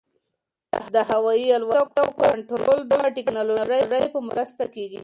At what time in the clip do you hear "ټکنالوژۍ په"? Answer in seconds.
3.15-4.19